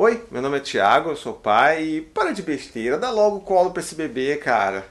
[0.00, 3.72] Oi, meu nome é Thiago, eu sou pai e para de besteira, dá logo colo
[3.72, 4.86] pra esse bebê, cara.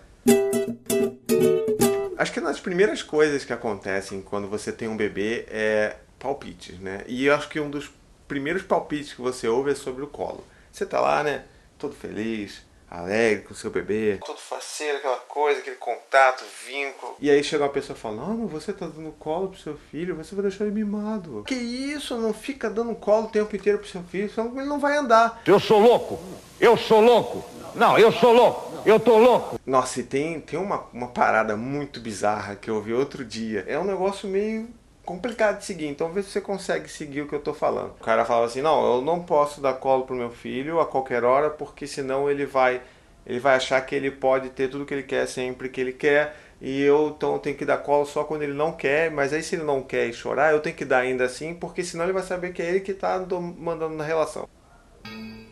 [2.18, 6.78] Acho que uma das primeiras coisas que acontecem quando você tem um bebê é palpites,
[6.82, 7.06] né?
[7.08, 7.90] E eu acho que um dos
[8.28, 10.46] primeiros palpites que você ouve é sobre o colo.
[10.70, 11.46] Você tá lá, né?
[11.80, 17.16] Todo feliz, alegre com o seu bebê, todo faceiro, aquela coisa, aquele contato, vínculo.
[17.20, 19.78] E aí chega uma pessoa e fala: Não, mas você tá dando colo pro seu
[19.92, 21.44] filho, você vai deixar ele mimado.
[21.46, 22.18] Que isso?
[22.18, 25.42] Não fica dando colo o tempo inteiro pro seu filho, senão ele não vai andar.
[25.46, 26.20] Eu sou louco!
[26.60, 27.44] Eu sou louco!
[27.76, 28.68] Não, eu sou louco!
[28.86, 29.60] Eu tô louco!
[29.66, 33.66] Nossa, e tem, tem uma, uma parada muito bizarra que eu ouvi outro dia.
[33.68, 34.70] É um negócio meio
[35.08, 37.92] complicado de seguir, então vê se você consegue seguir o que eu tô falando.
[37.92, 41.24] O cara fala assim: "Não, eu não posso dar colo pro meu filho a qualquer
[41.24, 42.82] hora, porque senão ele vai
[43.26, 46.36] ele vai achar que ele pode ter tudo que ele quer sempre que ele quer,
[46.62, 49.56] e eu então tenho que dar colo só quando ele não quer, mas aí se
[49.56, 52.24] ele não quer e chorar, eu tenho que dar ainda assim, porque senão ele vai
[52.24, 53.18] saber que é ele que tá
[53.58, 54.48] mandando na relação.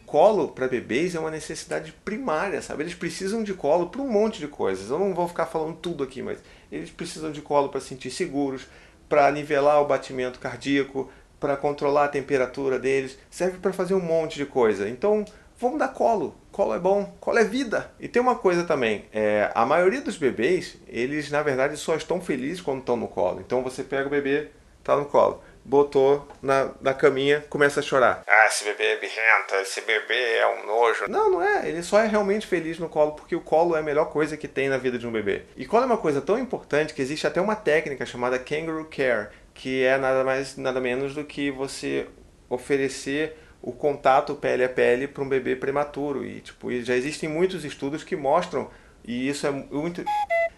[0.05, 2.83] Colo para bebês é uma necessidade primária, sabe?
[2.83, 4.89] Eles precisam de colo para um monte de coisas.
[4.89, 6.39] Eu não vou ficar falando tudo aqui, mas
[6.71, 8.67] eles precisam de colo para sentir seguros,
[9.07, 14.35] para nivelar o batimento cardíaco, para controlar a temperatura deles, serve para fazer um monte
[14.35, 14.89] de coisa.
[14.89, 15.25] Então,
[15.59, 16.35] vamos dar colo.
[16.51, 17.91] Colo é bom, colo é vida.
[17.99, 22.21] E tem uma coisa também, é, a maioria dos bebês, eles na verdade só estão
[22.21, 23.41] felizes quando estão no colo.
[23.45, 24.49] Então você pega o bebê,
[24.83, 28.23] tá no colo botou na, na caminha, começa a chorar.
[28.27, 31.05] Ah, esse bebê é birrenta, esse bebê é um nojo.
[31.09, 31.67] Não, não é.
[31.67, 34.47] Ele só é realmente feliz no colo, porque o colo é a melhor coisa que
[34.47, 35.41] tem na vida de um bebê.
[35.57, 39.29] E colo é uma coisa tão importante que existe até uma técnica chamada Kangaroo Care,
[39.55, 42.07] que é nada mais, nada menos do que você
[42.47, 46.23] oferecer o contato pele a pele para um bebê prematuro.
[46.23, 48.69] E tipo, já existem muitos estudos que mostram,
[49.03, 50.03] e isso é muito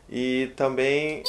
[0.10, 1.24] e também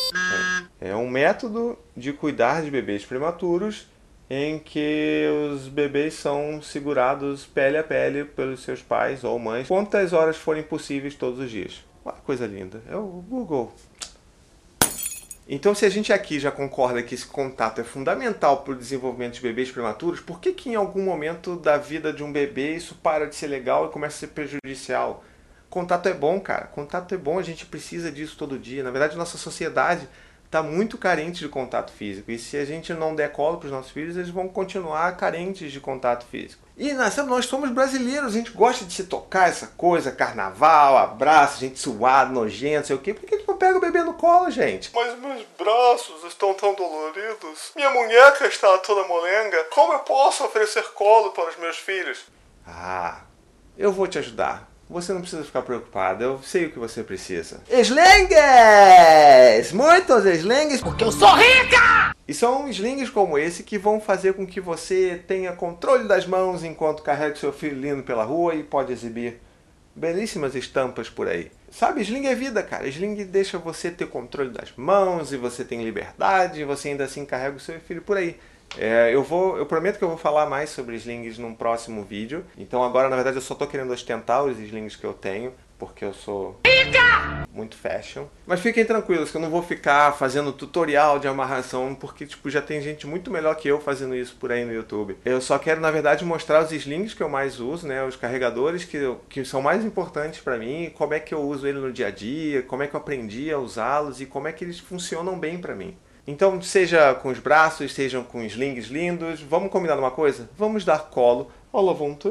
[0.81, 3.89] é, é um método de cuidar de bebês prematuros
[4.31, 10.13] em que os bebês são segurados pele a pele pelos seus pais ou mães quantas
[10.13, 11.85] horas forem possíveis todos os dias.
[12.05, 12.83] Uma coisa linda.
[12.89, 13.73] É o Google.
[15.51, 19.35] Então, se a gente aqui já concorda que esse contato é fundamental para o desenvolvimento
[19.35, 22.95] de bebês prematuros, por que, que em algum momento da vida de um bebê isso
[22.97, 25.25] para de ser legal e começa a ser prejudicial?
[25.71, 26.67] Contato é bom, cara.
[26.67, 28.83] Contato é bom, a gente precisa disso todo dia.
[28.83, 30.09] Na verdade, nossa sociedade
[30.49, 32.31] está muito carente de contato físico.
[32.31, 35.71] E se a gente não der colo para os nossos filhos, eles vão continuar carentes
[35.71, 36.67] de contato físico.
[36.77, 41.61] E nós, nós somos brasileiros, a gente gosta de se tocar essa coisa, carnaval, abraço,
[41.61, 43.13] gente suado, nojento, sei o quê.
[43.13, 44.91] Por que a gente não pega o bebê no colo, gente?
[44.95, 47.73] Mas meus braços estão tão doloridos.
[47.77, 49.65] Minha munheca está toda molenga.
[49.65, 52.25] Como eu posso oferecer colo para os meus filhos?
[52.67, 53.21] Ah,
[53.77, 54.78] eu vou te ajudar.
[54.91, 57.61] Você não precisa ficar preocupado, eu sei o que você precisa.
[57.69, 58.41] Slings!
[59.73, 60.81] Muitos slings!
[60.81, 62.15] Porque eu sou rica!
[62.27, 66.65] E são slings como esse que vão fazer com que você tenha controle das mãos
[66.65, 69.43] enquanto carrega seu filho lindo pela rua e pode exibir
[69.95, 71.51] belíssimas estampas por aí.
[71.71, 72.89] Sabe, sling é vida, cara.
[72.89, 77.27] Sling deixa você ter controle das mãos e você tem liberdade e você ainda assim
[77.27, 78.39] carrega o seu filho por aí.
[78.77, 82.45] É, eu vou, eu prometo que eu vou falar mais sobre slings num próximo vídeo.
[82.57, 86.05] Então agora, na verdade, eu só tô querendo ostentar os slings que eu tenho, porque
[86.05, 86.61] eu sou
[87.53, 88.27] muito fashion.
[88.47, 92.63] Mas fiquem tranquilos que eu não vou ficar fazendo tutorial de amarração, porque tipo já
[92.63, 95.17] tem gente muito melhor que eu fazendo isso por aí no YouTube.
[95.25, 98.85] Eu só quero, na verdade, mostrar os slings que eu mais uso, né, os carregadores
[98.85, 101.93] que, eu, que são mais importantes para mim, como é que eu uso ele no
[101.93, 104.79] dia a dia, como é que eu aprendi a usá-los e como é que eles
[104.79, 105.97] funcionam bem para mim.
[106.31, 110.47] Então, seja com os braços, sejam com slings lindos, vamos combinar uma coisa?
[110.59, 112.31] Vamos dar colo ao Lavonte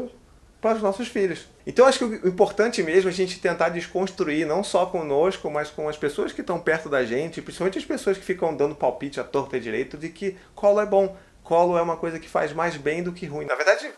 [0.62, 1.48] para os nossos filhos.
[1.66, 5.72] Então, acho que o importante mesmo é a gente tentar desconstruir, não só conosco, mas
[5.72, 9.20] com as pessoas que estão perto da gente, principalmente as pessoas que ficam dando palpite
[9.20, 11.18] à torta e direito, de que colo é bom.
[11.44, 13.48] Colo é uma coisa que faz mais bem do que ruim.
[13.48, 13.92] Na verdade,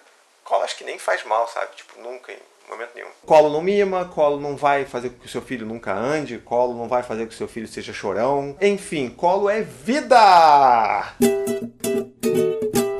[0.45, 1.75] colo acho que nem faz mal, sabe?
[1.75, 2.31] Tipo, nunca
[2.69, 3.07] momento nenhum.
[3.25, 6.73] Colo não mima, colo não vai fazer com que o seu filho nunca ande, colo
[6.75, 8.55] não vai fazer com que o seu filho seja chorão.
[8.61, 11.13] Enfim, colo é vida!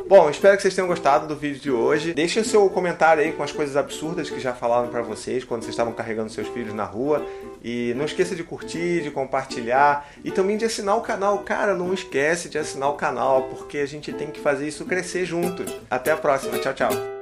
[0.10, 2.16] Bom, espero que vocês tenham gostado do vídeo de hoje.
[2.16, 5.62] Deixe o seu comentário aí com as coisas absurdas que já falaram para vocês quando
[5.62, 7.24] vocês estavam carregando seus filhos na rua.
[7.64, 11.38] E não esqueça de curtir, de compartilhar e também de assinar o canal.
[11.44, 15.26] Cara, não esquece de assinar o canal, porque a gente tem que fazer isso crescer
[15.26, 15.72] juntos.
[15.92, 16.58] Até a próxima.
[16.58, 17.19] Tchau, tchau.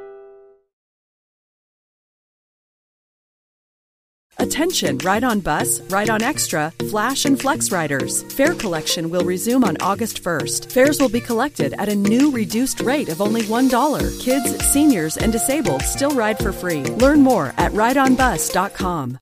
[4.48, 8.24] Attention, Ride on Bus, Ride on Extra, Flash and Flex riders.
[8.32, 10.72] Fare collection will resume on August 1st.
[10.72, 14.22] Fares will be collected at a new reduced rate of only $1.
[14.22, 16.86] Kids, seniors, and disabled still ride for free.
[16.86, 19.20] Learn more at rideonbus.com.